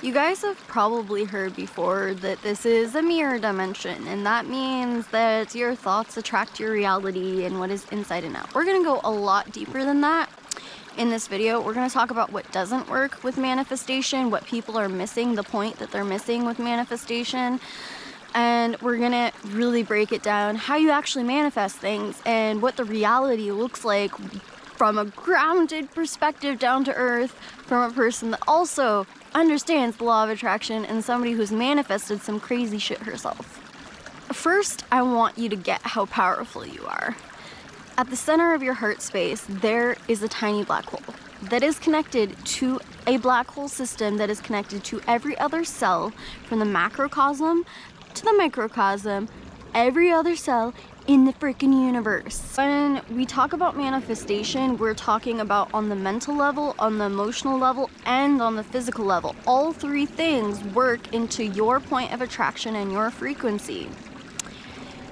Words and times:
You 0.00 0.12
guys 0.12 0.42
have 0.42 0.56
probably 0.68 1.24
heard 1.24 1.56
before 1.56 2.14
that 2.14 2.40
this 2.42 2.64
is 2.64 2.94
a 2.94 3.02
mirror 3.02 3.40
dimension, 3.40 4.06
and 4.06 4.24
that 4.24 4.46
means 4.46 5.08
that 5.08 5.56
your 5.56 5.74
thoughts 5.74 6.16
attract 6.16 6.60
your 6.60 6.70
reality 6.70 7.44
and 7.44 7.58
what 7.58 7.70
is 7.70 7.84
inside 7.90 8.22
and 8.22 8.36
out. 8.36 8.54
We're 8.54 8.64
gonna 8.64 8.84
go 8.84 9.00
a 9.02 9.10
lot 9.10 9.50
deeper 9.50 9.84
than 9.84 10.00
that 10.02 10.30
in 10.96 11.10
this 11.10 11.26
video. 11.26 11.60
We're 11.60 11.74
gonna 11.74 11.90
talk 11.90 12.12
about 12.12 12.30
what 12.30 12.50
doesn't 12.52 12.88
work 12.88 13.24
with 13.24 13.38
manifestation, 13.38 14.30
what 14.30 14.44
people 14.44 14.78
are 14.78 14.88
missing, 14.88 15.34
the 15.34 15.42
point 15.42 15.80
that 15.80 15.90
they're 15.90 16.04
missing 16.04 16.44
with 16.44 16.60
manifestation, 16.60 17.58
and 18.34 18.80
we're 18.80 18.98
gonna 18.98 19.32
really 19.46 19.82
break 19.82 20.12
it 20.12 20.22
down 20.22 20.54
how 20.54 20.76
you 20.76 20.92
actually 20.92 21.24
manifest 21.24 21.74
things 21.74 22.22
and 22.24 22.62
what 22.62 22.76
the 22.76 22.84
reality 22.84 23.50
looks 23.50 23.84
like 23.84 24.12
from 24.76 24.96
a 24.96 25.06
grounded 25.06 25.92
perspective 25.92 26.56
down 26.60 26.84
to 26.84 26.94
earth 26.94 27.32
from 27.66 27.90
a 27.90 27.92
person 27.92 28.30
that 28.30 28.40
also 28.46 29.04
understands 29.38 29.96
the 29.96 30.04
law 30.04 30.24
of 30.24 30.30
attraction 30.30 30.84
and 30.84 31.04
somebody 31.04 31.32
who's 31.32 31.52
manifested 31.52 32.20
some 32.20 32.40
crazy 32.40 32.78
shit 32.78 32.98
herself. 32.98 33.46
First, 34.32 34.84
I 34.90 35.02
want 35.02 35.38
you 35.38 35.48
to 35.48 35.56
get 35.56 35.80
how 35.82 36.06
powerful 36.06 36.66
you 36.66 36.84
are. 36.86 37.16
At 37.96 38.10
the 38.10 38.16
center 38.16 38.52
of 38.52 38.64
your 38.64 38.74
heart 38.74 39.00
space, 39.00 39.44
there 39.48 39.96
is 40.08 40.22
a 40.24 40.28
tiny 40.28 40.64
black 40.64 40.86
hole 40.86 41.14
that 41.42 41.62
is 41.62 41.78
connected 41.78 42.36
to 42.44 42.80
a 43.06 43.18
black 43.18 43.46
hole 43.48 43.68
system 43.68 44.16
that 44.16 44.28
is 44.28 44.40
connected 44.40 44.82
to 44.84 45.00
every 45.06 45.38
other 45.38 45.64
cell 45.64 46.12
from 46.48 46.58
the 46.58 46.64
macrocosm 46.64 47.64
to 48.14 48.24
the 48.24 48.32
microcosm, 48.32 49.28
every 49.72 50.10
other 50.10 50.34
cell 50.34 50.74
in 51.08 51.24
the 51.24 51.32
freaking 51.32 51.72
universe. 51.72 52.54
When 52.54 53.00
we 53.10 53.24
talk 53.24 53.54
about 53.54 53.78
manifestation, 53.78 54.76
we're 54.76 54.92
talking 54.92 55.40
about 55.40 55.70
on 55.72 55.88
the 55.88 55.96
mental 55.96 56.36
level, 56.36 56.74
on 56.78 56.98
the 56.98 57.06
emotional 57.06 57.58
level, 57.58 57.88
and 58.04 58.42
on 58.42 58.56
the 58.56 58.62
physical 58.62 59.06
level. 59.06 59.34
All 59.46 59.72
three 59.72 60.04
things 60.04 60.62
work 60.74 61.14
into 61.14 61.46
your 61.46 61.80
point 61.80 62.12
of 62.12 62.20
attraction 62.20 62.76
and 62.76 62.92
your 62.92 63.10
frequency. 63.10 63.88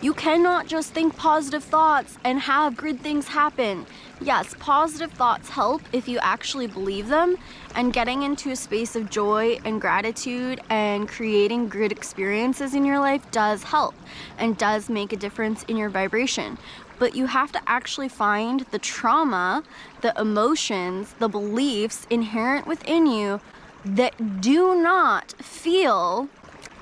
You 0.02 0.12
cannot 0.12 0.66
just 0.66 0.92
think 0.92 1.16
positive 1.16 1.64
thoughts 1.64 2.18
and 2.22 2.38
have 2.40 2.76
good 2.76 3.00
things 3.00 3.28
happen. 3.28 3.86
Yes, 4.20 4.54
positive 4.58 5.10
thoughts 5.10 5.48
help 5.48 5.82
if 5.92 6.06
you 6.06 6.18
actually 6.18 6.66
believe 6.66 7.08
them, 7.08 7.36
and 7.74 7.92
getting 7.92 8.22
into 8.22 8.50
a 8.50 8.56
space 8.56 8.94
of 8.94 9.08
joy 9.08 9.58
and 9.64 9.80
gratitude 9.80 10.60
and 10.68 11.08
creating 11.08 11.68
good 11.68 11.92
experiences 11.92 12.74
in 12.74 12.84
your 12.84 12.98
life 12.98 13.28
does 13.30 13.62
help 13.62 13.94
and 14.38 14.58
does 14.58 14.90
make 14.90 15.12
a 15.12 15.16
difference 15.16 15.62
in 15.64 15.78
your 15.78 15.88
vibration. 15.88 16.58
But 16.98 17.14
you 17.14 17.26
have 17.26 17.52
to 17.52 17.60
actually 17.66 18.08
find 18.08 18.60
the 18.70 18.78
trauma, 18.78 19.64
the 20.02 20.18
emotions, 20.20 21.14
the 21.18 21.28
beliefs 21.28 22.06
inherent 22.10 22.66
within 22.66 23.06
you 23.06 23.40
that 23.84 24.40
do 24.40 24.80
not 24.80 25.32
feel 25.42 26.28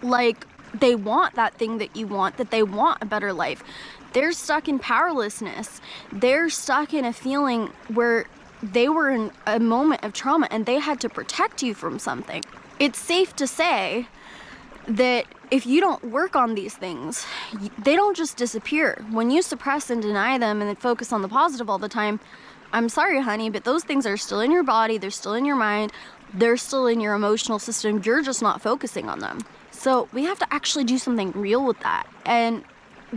like 0.03 0.47
they 0.75 0.95
want 0.95 1.35
that 1.35 1.55
thing 1.55 1.79
that 1.79 1.97
you 1.97 2.07
want, 2.07 2.37
that 2.37 2.51
they 2.51 2.63
want 2.63 3.03
a 3.03 3.07
better 3.07 3.33
life. 3.33 3.63
They're 4.13 4.33
stuck 4.33 4.69
in 4.69 4.79
powerlessness. 4.79 5.81
They're 6.13 6.51
stuck 6.51 6.95
in 6.95 7.05
a 7.05 7.13
feeling 7.13 7.71
where 7.89 8.27
they 8.63 8.89
were 8.89 9.11
in 9.11 9.31
a 9.47 9.59
moment 9.59 10.05
of 10.05 10.13
trauma 10.13 10.49
and 10.51 10.67
they 10.67 10.79
had 10.79 11.01
to 11.01 11.09
protect 11.09 11.63
you 11.63 11.75
from 11.75 11.99
something. 11.99 12.43
It's 12.79 12.99
safe 12.99 13.35
to 13.37 13.47
say 13.47 14.09
that 14.87 15.27
if 15.51 15.67
you 15.67 15.81
don't 15.81 16.05
work 16.05 16.37
on 16.37 16.55
these 16.55 16.75
things, 16.75 17.27
they 17.79 17.97
don't 17.97 18.17
just 18.17 18.37
disappear. 18.37 19.05
When 19.11 19.31
you 19.31 19.43
suppress 19.43 19.91
and 19.91 20.03
deny 20.03 20.39
them 20.39 20.61
and 20.61 20.79
focus 20.79 21.13
on 21.13 21.23
the 21.23 21.29
positive 21.29 21.71
all 21.71 21.79
the 21.79 21.89
time, 21.89 22.21
I'm 22.73 22.89
sorry, 22.89 23.21
honey, 23.21 23.51
but 23.51 23.65
those 23.65 23.85
things 23.85 24.07
are 24.07 24.17
still 24.17 24.41
in 24.41 24.51
your 24.51 24.65
body, 24.65 24.99
they're 24.99 25.11
still 25.11 25.35
in 25.35 25.45
your 25.45 25.57
mind, 25.57 25.93
they're 26.33 26.57
still 26.57 26.87
in 26.87 27.01
your 27.01 27.15
emotional 27.15 27.59
system. 27.59 28.03
You're 28.05 28.23
just 28.23 28.43
not 28.43 28.61
focusing 28.61 29.09
on 29.09 29.21
them. 29.21 29.41
So 29.85 30.09
we 30.15 30.25
have 30.25 30.39
to 30.39 30.47
actually 30.51 30.85
do 30.85 30.97
something 30.97 31.31
real 31.33 31.63
with 31.63 31.79
that. 31.81 32.07
And 32.25 32.65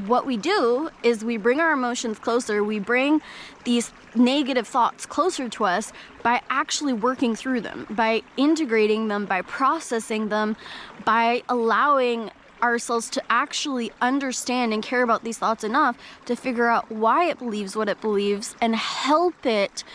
what 0.06 0.26
we 0.26 0.36
do 0.36 0.90
is 1.02 1.24
we 1.24 1.38
bring 1.38 1.62
our 1.62 1.72
emotions 1.72 2.20
closer, 2.20 2.62
we 2.62 2.78
bring 2.78 3.22
these 3.64 3.94
negative 4.16 4.68
thoughts 4.68 5.06
closer 5.06 5.48
to 5.48 5.64
us 5.64 5.94
by 6.24 6.42
actually 6.50 6.92
working 6.92 7.38
through 7.38 7.62
them, 7.62 7.88
by 7.90 8.22
integrating 8.36 9.08
them, 9.08 9.26
by 9.26 9.44
processing 9.44 10.28
them, 10.28 10.58
by 11.06 11.42
allowing 11.48 12.32
ourselves 12.62 13.10
to 13.12 13.24
actually 13.30 13.94
understand 14.02 14.74
and 14.74 14.84
care 14.84 15.04
about 15.04 15.24
these 15.24 15.38
thoughts 15.38 15.64
enough 15.64 15.98
to 16.26 16.36
figure 16.36 16.68
out 16.68 16.92
why 16.92 17.30
it 17.30 17.40
believes 17.40 17.78
what 17.78 17.88
it 17.88 18.02
believes 18.02 18.58
and 18.60 18.76
help 18.76 19.46
it 19.46 19.86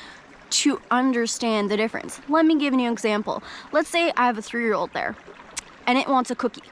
to 0.49 0.81
understand 0.91 1.71
the 1.71 1.77
difference. 1.77 2.19
Let 2.31 2.47
me 2.47 2.59
give 2.59 2.73
you 2.73 2.81
an 2.81 2.93
example. 2.93 3.43
Let's 3.73 3.91
say 3.91 4.11
I 4.17 4.25
have 4.25 4.39
a 4.39 4.43
three 4.43 4.63
year 4.63 4.73
old 4.73 4.91
there 4.95 5.15
and 5.87 5.99
it 5.99 6.09
wants 6.09 6.31
a 6.31 6.35
cookie. 6.35 6.63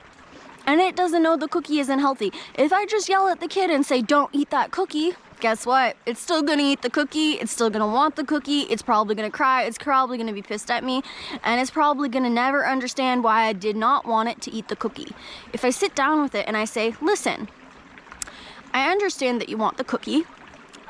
And 0.66 0.80
it 0.80 0.94
doesn't 0.94 1.22
know 1.22 1.36
the 1.36 1.48
cookie 1.48 1.80
isn't 1.80 1.98
healthy. 1.98 2.32
If 2.54 2.72
I 2.72 2.86
just 2.86 3.08
yell 3.08 3.28
at 3.28 3.40
the 3.40 3.48
kid 3.48 3.70
and 3.70 3.84
say, 3.84 4.02
don't 4.02 4.30
eat 4.32 4.50
that 4.50 4.70
cookie, 4.70 5.14
guess 5.40 5.64
what? 5.64 5.96
It's 6.06 6.20
still 6.20 6.42
gonna 6.42 6.62
eat 6.62 6.82
the 6.82 6.90
cookie. 6.90 7.32
It's 7.32 7.50
still 7.50 7.70
gonna 7.70 7.86
want 7.86 8.16
the 8.16 8.24
cookie. 8.24 8.60
It's 8.62 8.82
probably 8.82 9.14
gonna 9.14 9.30
cry. 9.30 9.62
It's 9.62 9.78
probably 9.78 10.18
gonna 10.18 10.34
be 10.34 10.42
pissed 10.42 10.70
at 10.70 10.84
me. 10.84 11.02
And 11.42 11.60
it's 11.60 11.70
probably 11.70 12.08
gonna 12.08 12.30
never 12.30 12.66
understand 12.66 13.24
why 13.24 13.46
I 13.46 13.52
did 13.52 13.74
not 13.74 14.06
want 14.06 14.28
it 14.28 14.40
to 14.42 14.52
eat 14.52 14.68
the 14.68 14.76
cookie. 14.76 15.12
If 15.52 15.64
I 15.64 15.70
sit 15.70 15.94
down 15.94 16.22
with 16.22 16.34
it 16.34 16.46
and 16.46 16.56
I 16.56 16.66
say, 16.66 16.94
listen, 17.00 17.48
I 18.72 18.90
understand 18.90 19.40
that 19.40 19.48
you 19.48 19.56
want 19.56 19.78
the 19.78 19.84
cookie. 19.84 20.24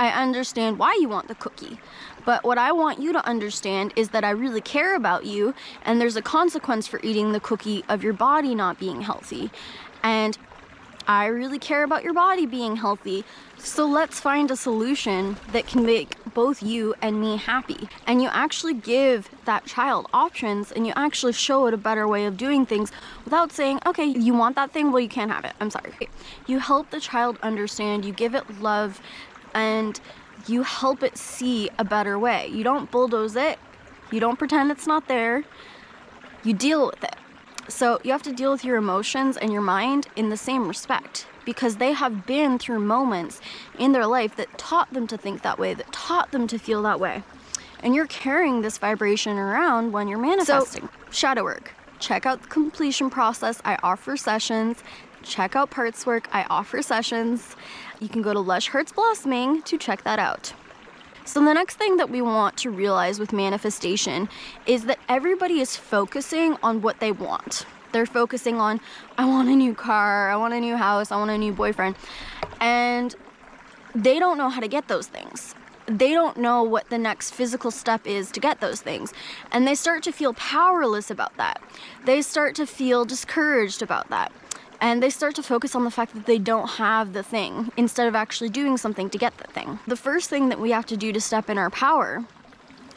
I 0.01 0.09
understand 0.09 0.79
why 0.79 0.97
you 0.99 1.11
want 1.11 1.29
the 1.29 1.35
cookie. 1.35 1.79
But 2.25 2.43
what 2.43 2.57
I 2.57 2.73
want 2.73 3.01
you 3.01 3.13
to 3.13 3.27
understand 3.27 3.93
is 3.97 4.09
that 4.09 4.25
I 4.25 4.31
really 4.31 4.63
care 4.63 4.97
about 4.97 5.27
you, 5.27 5.55
and 5.85 6.01
there's 6.01 6.17
a 6.17 6.23
consequence 6.23 6.87
for 6.87 7.01
eating 7.03 7.33
the 7.33 7.41
cookie 7.41 7.85
of 7.87 8.03
your 8.03 8.15
body 8.15 8.55
not 8.55 8.79
being 8.79 9.03
healthy. 9.03 9.51
And 10.03 10.39
I 11.07 11.27
really 11.27 11.59
care 11.59 11.83
about 11.83 12.03
your 12.03 12.15
body 12.15 12.47
being 12.47 12.77
healthy. 12.77 13.25
So 13.59 13.85
let's 13.85 14.21
find 14.21 14.51
a 14.51 14.57
solution 14.57 15.37
that 15.53 15.67
can 15.67 15.85
make 15.85 16.17
both 16.33 16.63
you 16.63 16.95
and 17.03 17.21
me 17.21 17.37
happy. 17.37 17.89
And 18.07 18.23
you 18.23 18.29
actually 18.29 18.75
give 18.75 19.29
that 19.45 19.67
child 19.67 20.07
options 20.15 20.73
and 20.73 20.87
you 20.87 20.95
actually 20.97 21.33
show 21.35 21.67
it 21.67 21.75
a 21.75 21.77
better 21.77 22.09
way 22.09 22.25
of 22.25 22.39
doing 22.39 22.65
things 22.65 22.91
without 23.25 23.53
saying, 23.53 23.81
okay, 23.85 24.05
you 24.07 24.33
want 24.33 24.57
that 24.57 24.73
thing? 24.73 24.93
Well, 24.93 25.01
you 25.01 25.09
can't 25.11 25.31
have 25.31 25.45
it. 25.45 25.53
I'm 25.61 25.71
sorry. 25.71 25.93
You 26.47 26.59
help 26.59 26.91
the 26.91 27.01
child 27.01 27.39
understand, 27.43 28.05
you 28.07 28.13
give 28.13 28.35
it 28.35 28.49
love, 28.61 29.01
and 29.55 30.01
you 30.47 30.63
help 30.63 31.03
it 31.03 31.17
see 31.17 31.71
a 31.79 31.85
better 31.85 32.19
way. 32.19 32.49
You 32.49 32.65
don't 32.65 32.91
bulldoze 32.91 33.37
it, 33.37 33.59
you 34.11 34.21
don't 34.21 34.39
pretend 34.39 34.71
it's 34.71 34.87
not 34.87 35.09
there, 35.09 35.45
you 36.43 36.55
deal 36.55 36.87
with 36.87 37.03
it. 37.05 37.17
So 37.69 38.01
you 38.03 38.11
have 38.13 38.23
to 38.23 38.33
deal 38.33 38.51
with 38.51 38.65
your 38.65 38.77
emotions 38.77 39.37
and 39.37 39.53
your 39.53 39.63
mind 39.63 40.09
in 40.17 40.31
the 40.31 40.37
same 40.37 40.67
respect 40.67 41.27
because 41.45 41.77
they 41.77 41.93
have 41.93 42.27
been 42.27 42.59
through 42.59 42.81
moments 42.81 43.41
in 43.79 43.93
their 43.93 44.07
life 44.07 44.37
that 44.37 44.59
taught 44.59 44.93
them 44.93 45.07
to 45.07 45.17
think 45.17 45.43
that 45.43 45.59
way, 45.59 45.75
that 45.75 45.93
taught 45.93 46.33
them 46.33 46.47
to 46.49 46.59
feel 46.59 46.83
that 46.83 47.01
way. 47.01 47.23
And 47.83 47.95
you're 47.95 48.07
carrying 48.07 48.63
this 48.63 48.79
vibration 48.79 49.39
around 49.39 49.93
when 49.93 50.09
you're 50.09 50.19
manifesting. 50.19 50.83
So, 50.83 51.11
shadow 51.11 51.45
work. 51.45 51.75
Check 51.99 52.27
out 52.27 52.43
the 52.43 52.49
completion 52.49 53.11
process. 53.11 53.61
I 53.65 53.79
offer 53.83 54.17
sessions. 54.17 54.83
Check 55.23 55.55
out 55.55 55.71
parts 55.71 56.07
work. 56.07 56.29
I 56.33 56.47
offer 56.51 56.83
sessions 56.83 57.57
you 58.01 58.09
can 58.09 58.23
go 58.23 58.33
to 58.33 58.41
Lush 58.41 58.69
Hearts 58.69 58.93
Blossoming 58.93 59.61
to 59.63 59.77
check 59.77 60.05
that 60.05 60.19
out. 60.19 60.55
So, 61.27 61.45
the 61.45 61.53
next 61.53 61.77
thing 61.77 61.99
that 61.99 62.09
we 62.09 62.23
want 62.23 62.57
to 62.59 62.71
realize 62.71 63.21
with 63.21 63.33
manifestation 63.33 64.29
is 64.67 64.87
that 64.87 64.99
everybody 65.09 65.61
is 65.61 65.77
focusing 65.77 66.57
on 66.63 66.81
what 66.81 66.99
they 67.01 67.13
want. 67.13 67.67
They're 67.93 68.07
focusing 68.07 68.59
on, 68.59 68.81
I 69.19 69.27
want 69.27 69.49
a 69.51 69.55
new 69.55 69.75
car, 69.75 70.31
I 70.31 70.37
want 70.37 70.55
a 70.55 70.61
new 70.61 70.77
house, 70.77 71.13
I 71.13 71.17
want 71.17 71.31
a 71.31 71.37
new 71.37 71.53
boyfriend. 71.53 71.97
And 72.59 73.15
they 73.95 74.19
don't 74.19 74.39
know 74.39 74.49
how 74.49 74.61
to 74.61 74.69
get 74.69 74.89
those 74.89 75.09
things. 75.09 75.55
They 75.87 76.13
don't 76.13 76.39
know 76.39 76.63
what 76.63 76.89
the 76.89 76.99
next 76.99 77.33
physical 77.33 77.71
step 77.71 78.07
is 78.07 78.31
to 78.33 78.41
get 78.41 78.61
those 78.61 78.81
things. 78.81 79.13
And 79.53 79.67
they 79.67 79.75
start 79.75 80.03
to 80.05 80.13
feel 80.13 80.33
powerless 80.35 81.11
about 81.11 81.37
that. 81.37 81.61
They 82.07 82.23
start 82.23 82.55
to 82.57 82.67
feel 82.67 83.05
discouraged 83.05 83.83
about 83.83 84.09
that 84.09 84.33
and 84.81 85.03
they 85.03 85.11
start 85.11 85.35
to 85.37 85.43
focus 85.43 85.75
on 85.75 85.85
the 85.85 85.91
fact 85.91 86.15
that 86.15 86.27
they 86.27 86.39
don't 86.39 86.71
have 86.71 87.13
the 87.13 87.23
thing 87.23 87.71
instead 87.77 88.09
of 88.09 88.15
actually 88.15 88.49
doing 88.49 88.77
something 88.77 89.11
to 89.11 89.19
get 89.19 89.37
the 89.39 89.47
thing. 89.49 89.79
The 89.87 89.97
first 89.97 90.31
thing 90.31 90.49
that 90.49 90.61
we 90.61 90.71
have 90.71 90.87
to 90.87 90.97
do 90.97 91.13
to 91.13 91.21
step 91.21 91.51
in 91.51 91.59
our 91.59 91.71
power 91.71 92.25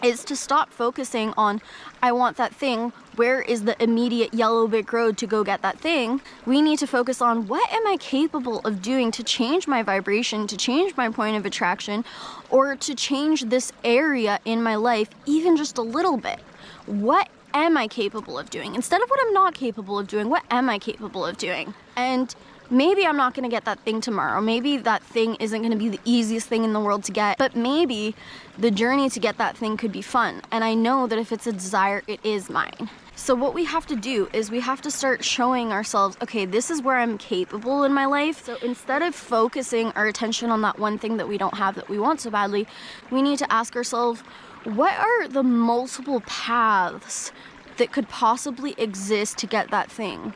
is 0.04 0.26
to 0.26 0.36
stop 0.36 0.70
focusing 0.70 1.34
on 1.38 1.62
I 2.02 2.12
want 2.12 2.36
that 2.38 2.54
thing. 2.54 2.92
Where 3.16 3.42
is 3.42 3.64
the 3.64 3.82
immediate 3.82 4.34
yellow 4.34 4.68
brick 4.68 4.92
road 4.92 5.18
to 5.20 5.28
go 5.28 5.44
get 5.44 5.62
that 5.62 5.80
thing? 5.80 6.22
We 6.46 6.62
need 6.62 6.80
to 6.80 6.88
focus 6.88 7.22
on 7.22 7.48
what 7.48 7.72
am 7.72 7.88
I 7.88 7.96
capable 7.98 8.60
of 8.60 8.82
doing 8.82 9.12
to 9.12 9.24
change 9.24 9.68
my 9.68 9.82
vibration, 9.82 10.46
to 10.48 10.58
change 10.58 10.98
my 10.98 11.10
point 11.10 11.38
of 11.38 11.46
attraction, 11.46 12.04
or 12.50 12.76
to 12.76 12.96
change 12.96 13.44
this 13.44 13.72
area 13.84 14.40
in 14.44 14.62
my 14.62 14.76
life 14.76 15.10
even 15.26 15.56
just 15.56 15.78
a 15.78 15.82
little 15.82 16.18
bit. 16.18 16.40
What 16.86 17.30
am 17.54 17.78
I 17.78 17.88
capable 17.88 18.38
of 18.38 18.50
doing? 18.50 18.76
Instead 18.76 19.02
of 19.02 19.10
what 19.10 19.20
I'm 19.26 19.34
not 19.34 19.54
capable 19.54 20.00
of 20.00 20.08
doing, 20.08 20.30
what 20.30 20.44
am 20.50 20.70
I 20.70 20.80
capable 20.80 21.26
of 21.26 21.38
doing? 21.38 21.74
And 21.96 22.34
maybe 22.70 23.06
I'm 23.06 23.18
not 23.18 23.36
to 23.36 23.48
get 23.48 23.66
that 23.66 23.80
thing 23.82 24.02
tomorrow. 24.02 24.42
Maybe 24.42 24.78
that 24.78 25.04
thing 25.04 25.36
isn't 25.36 25.70
to 25.70 25.76
be 25.76 25.90
the 25.90 26.00
easiest 26.06 26.48
thing 26.48 26.64
in 26.64 26.74
the 26.74 26.80
world 26.80 27.04
to 27.06 27.12
get, 27.12 27.38
but 27.38 27.56
maybe 27.56 28.16
the 28.58 28.72
journey 28.72 29.10
to 29.10 29.20
get 29.20 29.38
that 29.38 29.58
thing 29.58 29.78
could 29.78 29.92
be 29.92 30.02
fun. 30.02 30.42
And 30.52 30.64
I 30.64 30.74
know 30.74 31.08
that 31.08 31.20
if 31.20 31.32
it's 31.32 31.48
a 31.48 31.54
desire, 31.54 32.02
it 32.08 32.20
is 32.24 32.50
mine. 32.50 32.90
So, 33.16 33.36
what 33.36 33.54
we 33.54 33.64
have 33.66 33.86
to 33.88 33.96
do 33.96 34.28
is 34.34 34.50
we 34.50 34.60
have 34.62 34.82
to 34.82 34.90
start 34.90 35.24
showing 35.24 35.72
ourselves, 35.72 36.18
okay, 36.24 36.46
this 36.46 36.72
is 36.72 36.82
where 36.82 36.98
I'm 36.98 37.20
capable 37.20 37.84
in 37.84 37.94
my 37.94 38.06
life. 38.06 38.44
So, 38.44 38.58
instead 38.64 39.04
of 39.04 39.14
focusing 39.14 39.92
our 39.92 40.08
attention 40.08 40.50
on 40.50 40.62
that 40.64 40.80
one 40.80 40.98
thing 40.98 41.18
that 41.18 41.28
we 41.28 41.38
don't 41.38 41.54
have 41.54 41.76
that 41.76 41.88
we 41.90 42.00
want 42.00 42.22
so 42.22 42.32
badly, 42.32 42.66
we 43.12 43.22
need 43.22 43.38
to 43.38 43.54
ask 43.54 43.76
ourselves, 43.76 44.24
what 44.66 44.98
are 44.98 45.28
the 45.28 45.44
multiple 45.44 46.22
paths 46.22 47.32
that 47.78 47.92
could 47.92 48.10
possibly 48.10 48.76
exist 48.78 49.38
to 49.40 49.48
get 49.48 49.72
that 49.72 49.92
thing? 49.92 50.34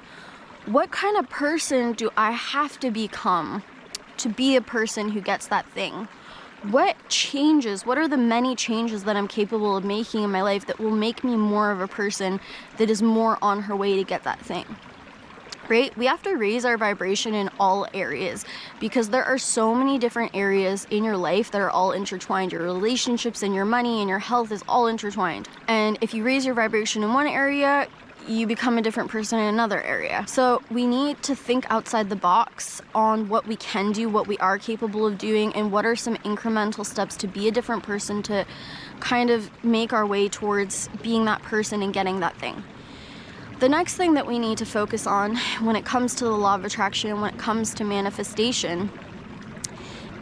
what 0.67 0.91
kind 0.91 1.15
of 1.15 1.29
person 1.29 1.93
do 1.93 2.09
I 2.17 2.31
have 2.31 2.77
to 2.81 2.91
become 2.91 3.63
to 4.17 4.27
be 4.27 4.57
a 4.57 4.61
person 4.61 5.11
who 5.11 5.21
gets 5.21 5.47
that 5.47 5.65
thing? 5.67 6.09
What 6.63 6.97
changes, 7.07 7.85
what 7.85 7.97
are 7.97 8.07
the 8.07 8.17
many 8.17 8.53
changes 8.53 9.05
that 9.05 9.15
I'm 9.15 9.29
capable 9.29 9.77
of 9.77 9.85
making 9.85 10.23
in 10.23 10.31
my 10.31 10.41
life 10.41 10.65
that 10.65 10.79
will 10.79 10.91
make 10.91 11.23
me 11.23 11.37
more 11.37 11.71
of 11.71 11.79
a 11.79 11.87
person 11.87 12.41
that 12.77 12.89
is 12.89 13.01
more 13.01 13.37
on 13.41 13.61
her 13.61 13.75
way 13.75 13.95
to 13.95 14.03
get 14.03 14.23
that 14.23 14.39
thing? 14.41 14.65
Right? 15.69 15.95
We 15.97 16.05
have 16.05 16.21
to 16.23 16.35
raise 16.35 16.63
our 16.63 16.77
vibration 16.77 17.33
in 17.33 17.49
all 17.59 17.87
areas 17.93 18.45
because 18.79 19.09
there 19.09 19.25
are 19.25 19.37
so 19.37 19.75
many 19.75 19.99
different 19.99 20.33
areas 20.33 20.87
in 20.91 21.03
your 21.03 21.17
life 21.17 21.51
that 21.51 21.59
are 21.59 21.69
all 21.69 21.91
intertwined. 21.91 22.53
Your 22.53 22.63
relationships 22.63 23.43
and 23.43 23.53
your 23.53 23.65
money 23.65 23.99
and 23.99 24.07
your 24.07 24.19
health 24.19 24.51
is 24.53 24.63
all 24.67 24.87
intertwined. 24.87 25.49
And 25.67 25.97
if 25.99 26.13
you 26.13 26.23
raise 26.23 26.45
your 26.45 26.55
vibration 26.55 27.03
in 27.03 27.13
one 27.13 27.27
area, 27.27 27.87
you 28.27 28.47
become 28.47 28.77
a 28.77 28.81
different 28.81 29.09
person 29.09 29.39
in 29.39 29.45
another 29.45 29.81
area. 29.81 30.25
So 30.27 30.61
we 30.69 30.85
need 30.85 31.21
to 31.23 31.35
think 31.35 31.65
outside 31.69 32.09
the 32.09 32.15
box 32.15 32.81
on 32.93 33.29
what 33.29 33.47
we 33.47 33.55
can 33.55 33.91
do, 33.91 34.09
what 34.09 34.27
we 34.27 34.37
are 34.39 34.57
capable 34.57 35.05
of 35.05 35.17
doing, 35.17 35.53
and 35.53 35.71
what 35.71 35.85
are 35.85 35.95
some 35.95 36.15
incremental 36.17 36.85
steps 36.85 37.15
to 37.17 37.27
be 37.27 37.47
a 37.47 37.51
different 37.51 37.83
person 37.83 38.21
to 38.23 38.45
kind 38.99 39.29
of 39.29 39.51
make 39.63 39.93
our 39.93 40.05
way 40.05 40.27
towards 40.27 40.89
being 41.01 41.25
that 41.25 41.41
person 41.43 41.81
and 41.81 41.93
getting 41.93 42.19
that 42.19 42.37
thing. 42.37 42.63
The 43.59 43.69
next 43.69 43.95
thing 43.95 44.13
that 44.13 44.27
we 44.27 44.37
need 44.37 44.59
to 44.59 44.67
focus 44.67 45.07
on 45.07 45.35
when 45.61 45.75
it 45.75 45.83
comes 45.83 46.13
to 46.15 46.25
the 46.25 46.31
law 46.31 46.53
of 46.53 46.63
attraction, 46.63 47.19
when 47.19 47.33
it 47.33 47.39
comes 47.39 47.73
to 47.75 47.83
manifestation, 47.83 48.91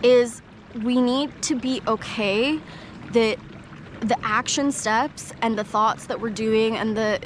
is 0.03 0.41
we 0.83 1.01
need 1.01 1.41
to 1.41 1.55
be 1.55 1.81
okay 1.85 2.61
that 3.11 3.37
the 3.99 4.17
action 4.23 4.71
steps 4.71 5.33
and 5.41 5.57
the 5.57 5.65
thoughts 5.65 6.05
that 6.05 6.21
we're 6.21 6.29
doing 6.29 6.77
and 6.77 6.95
the 6.95 7.19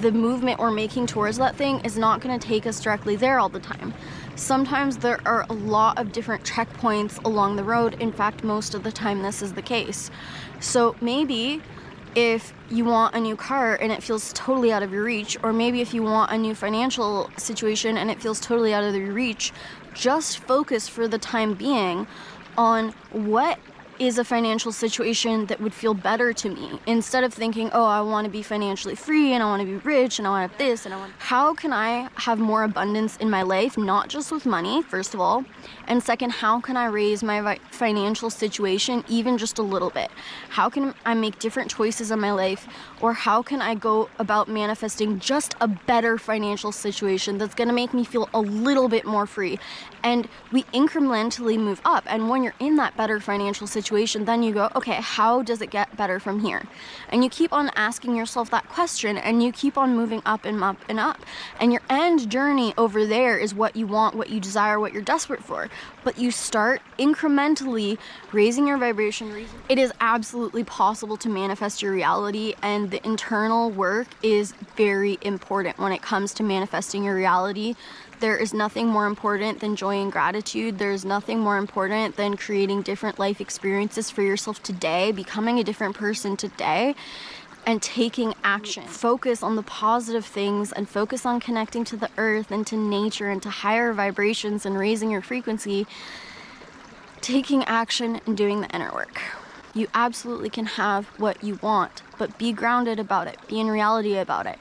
the 0.00 0.10
movement 0.10 0.58
we're 0.58 0.70
making 0.70 1.06
towards 1.06 1.36
that 1.36 1.54
thing 1.56 1.80
is 1.84 1.96
not 1.96 2.20
going 2.20 2.38
to 2.38 2.44
take 2.44 2.66
us 2.66 2.80
directly 2.80 3.14
there 3.14 3.38
all 3.38 3.48
the 3.48 3.60
time. 3.60 3.94
Sometimes 4.34 4.96
there 4.96 5.20
are 5.26 5.46
a 5.48 5.52
lot 5.52 5.98
of 5.98 6.10
different 6.10 6.42
checkpoints 6.42 7.24
along 7.24 7.54
the 7.54 7.62
road. 7.62 7.94
In 8.00 8.10
fact, 8.12 8.42
most 8.42 8.74
of 8.74 8.82
the 8.82 8.90
time, 8.90 9.22
this 9.22 9.42
is 9.42 9.52
the 9.52 9.62
case. 9.62 10.10
So 10.58 10.96
maybe 11.00 11.62
if 12.14 12.52
you 12.70 12.84
want 12.84 13.14
a 13.14 13.20
new 13.20 13.36
car 13.36 13.76
and 13.76 13.90
it 13.90 14.02
feels 14.02 14.32
totally 14.32 14.72
out 14.72 14.82
of 14.82 14.92
your 14.92 15.04
reach, 15.04 15.36
or 15.42 15.52
maybe 15.52 15.80
if 15.80 15.92
you 15.92 16.02
want 16.02 16.30
a 16.30 16.38
new 16.38 16.54
financial 16.54 17.30
situation 17.36 17.96
and 17.96 18.10
it 18.10 18.20
feels 18.20 18.40
totally 18.40 18.72
out 18.72 18.84
of 18.84 18.94
your 18.94 19.12
reach, 19.12 19.52
just 19.92 20.38
focus 20.38 20.88
for 20.88 21.08
the 21.08 21.18
time 21.18 21.54
being 21.54 22.06
on 22.56 22.90
what 23.10 23.58
is 23.98 24.18
a 24.18 24.24
financial 24.24 24.72
situation 24.72 25.46
that 25.46 25.60
would 25.60 25.72
feel 25.72 25.94
better 25.94 26.32
to 26.32 26.48
me 26.48 26.78
instead 26.86 27.22
of 27.22 27.32
thinking, 27.32 27.70
oh, 27.72 27.84
I 27.84 28.00
want 28.00 28.24
to 28.24 28.30
be 28.30 28.42
financially 28.42 28.94
free 28.94 29.32
and 29.32 29.42
I 29.42 29.46
want 29.46 29.60
to 29.60 29.66
be 29.66 29.76
rich 29.76 30.18
and 30.18 30.26
I 30.26 30.30
want 30.30 30.52
to 30.52 30.58
have 30.58 30.58
this 30.58 30.84
and 30.84 30.92
I 30.92 30.96
want. 30.96 31.12
How 31.18 31.54
can 31.54 31.72
I 31.72 32.08
have 32.16 32.38
more 32.38 32.64
abundance 32.64 33.16
in 33.18 33.30
my 33.30 33.42
life, 33.42 33.78
not 33.78 34.08
just 34.08 34.32
with 34.32 34.46
money, 34.46 34.82
first 34.82 35.14
of 35.14 35.20
all, 35.20 35.44
and 35.86 36.02
second, 36.02 36.30
how 36.30 36.60
can 36.60 36.76
I 36.76 36.86
raise 36.86 37.22
my 37.22 37.58
financial 37.70 38.30
situation 38.30 39.04
even 39.08 39.38
just 39.38 39.58
a 39.58 39.62
little 39.62 39.90
bit? 39.90 40.10
How 40.48 40.68
can 40.68 40.94
I 41.04 41.14
make 41.14 41.38
different 41.38 41.70
choices 41.70 42.10
in 42.10 42.18
my 42.18 42.32
life, 42.32 42.66
or 43.00 43.12
how 43.12 43.42
can 43.42 43.62
I 43.62 43.74
go 43.74 44.08
about 44.18 44.48
manifesting 44.48 45.20
just 45.20 45.54
a 45.60 45.68
better 45.68 46.18
financial 46.18 46.72
situation 46.72 47.38
that's 47.38 47.54
going 47.54 47.68
to 47.68 47.74
make 47.74 47.94
me 47.94 48.04
feel 48.04 48.28
a 48.34 48.40
little 48.40 48.88
bit 48.88 49.04
more 49.04 49.26
free? 49.26 49.58
And 50.02 50.28
we 50.52 50.64
incrementally 50.64 51.58
move 51.58 51.80
up, 51.84 52.04
and 52.06 52.28
when 52.28 52.42
you're 52.42 52.54
in 52.58 52.76
that 52.76 52.96
better 52.96 53.20
financial 53.20 53.66
situation 53.66 53.83
situation, 53.84 54.24
then 54.24 54.42
you 54.42 54.54
go, 54.54 54.70
okay, 54.74 54.98
how 55.00 55.42
does 55.42 55.60
it 55.60 55.70
get 55.70 55.94
better 55.94 56.18
from 56.18 56.40
here? 56.40 56.62
And 57.10 57.22
you 57.22 57.28
keep 57.28 57.52
on 57.52 57.70
asking 57.76 58.16
yourself 58.16 58.50
that 58.50 58.66
question 58.70 59.18
and 59.18 59.42
you 59.42 59.52
keep 59.52 59.76
on 59.76 59.94
moving 59.94 60.22
up 60.24 60.46
and 60.46 60.64
up 60.64 60.78
and 60.88 60.98
up. 60.98 61.18
And 61.60 61.70
your 61.70 61.82
end 61.90 62.30
journey 62.30 62.72
over 62.78 63.04
there 63.04 63.38
is 63.38 63.54
what 63.54 63.76
you 63.76 63.86
want, 63.86 64.16
what 64.16 64.30
you 64.30 64.40
desire, 64.40 64.80
what 64.80 64.94
you're 64.94 65.02
desperate 65.02 65.44
for. 65.44 65.68
But 66.02 66.18
you 66.18 66.30
start 66.30 66.80
incrementally 66.98 67.98
raising 68.32 68.66
your 68.66 68.78
vibration. 68.78 69.46
It 69.68 69.78
is 69.78 69.92
absolutely 70.00 70.64
possible 70.64 71.18
to 71.18 71.28
manifest 71.28 71.82
your 71.82 71.92
reality, 71.92 72.54
and 72.62 72.90
the 72.90 73.04
internal 73.06 73.70
work 73.70 74.06
is 74.22 74.52
very 74.76 75.18
important 75.22 75.78
when 75.78 75.92
it 75.92 76.02
comes 76.02 76.32
to 76.34 76.42
manifesting 76.42 77.04
your 77.04 77.14
reality. 77.14 77.74
There 78.24 78.38
is 78.38 78.54
nothing 78.54 78.88
more 78.88 79.04
important 79.04 79.60
than 79.60 79.76
joy 79.76 80.00
and 80.00 80.10
gratitude. 80.10 80.78
There's 80.78 81.04
nothing 81.04 81.40
more 81.40 81.58
important 81.58 82.16
than 82.16 82.38
creating 82.38 82.80
different 82.80 83.18
life 83.18 83.38
experiences 83.38 84.10
for 84.10 84.22
yourself 84.22 84.62
today, 84.62 85.12
becoming 85.12 85.58
a 85.58 85.62
different 85.62 85.94
person 85.94 86.34
today 86.34 86.94
and 87.66 87.82
taking 87.82 88.32
action. 88.42 88.84
Focus 88.84 89.42
on 89.42 89.56
the 89.56 89.62
positive 89.62 90.24
things 90.24 90.72
and 90.72 90.88
focus 90.88 91.26
on 91.26 91.38
connecting 91.38 91.84
to 91.84 91.98
the 91.98 92.08
earth 92.16 92.50
and 92.50 92.66
to 92.68 92.78
nature 92.78 93.28
and 93.28 93.42
to 93.42 93.50
higher 93.50 93.92
vibrations 93.92 94.64
and 94.64 94.78
raising 94.78 95.10
your 95.10 95.20
frequency. 95.20 95.86
Taking 97.20 97.62
action 97.64 98.22
and 98.24 98.38
doing 98.38 98.62
the 98.62 98.74
inner 98.74 98.90
work. 98.94 99.20
You 99.74 99.88
absolutely 99.92 100.48
can 100.48 100.64
have 100.64 101.08
what 101.20 101.44
you 101.44 101.56
want, 101.56 102.00
but 102.16 102.38
be 102.38 102.52
grounded 102.52 102.98
about 102.98 103.26
it, 103.26 103.36
be 103.48 103.60
in 103.60 103.68
reality 103.68 104.16
about 104.16 104.46
it. 104.46 104.58